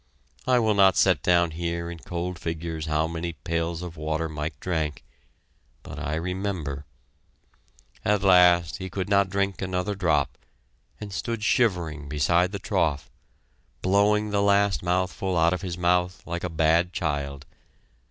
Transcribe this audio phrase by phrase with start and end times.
[0.47, 4.59] I will not set down here in cold figures how many pails of water Mike
[4.59, 5.03] drank
[5.83, 6.85] but I remember.
[8.03, 10.39] At last he could not drink another drop,
[10.99, 13.11] and stood shivering beside the trough,
[13.83, 17.45] blowing the last mouthful out of his mouth like a bad child.